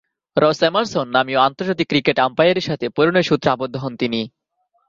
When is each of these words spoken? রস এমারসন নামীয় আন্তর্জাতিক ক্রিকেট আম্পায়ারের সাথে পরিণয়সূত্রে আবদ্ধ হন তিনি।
রস 0.37 0.59
এমারসন 0.63 1.05
নামীয় 1.09 1.39
আন্তর্জাতিক 1.39 1.87
ক্রিকেট 1.89 2.17
আম্পায়ারের 2.19 2.67
সাথে 2.69 2.85
পরিণয়সূত্রে 2.89 3.49
আবদ্ধ 3.51 3.75
হন 3.75 3.93
তিনি। 3.95 4.21